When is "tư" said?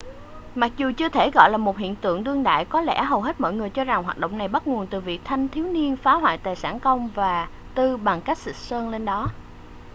7.75-7.97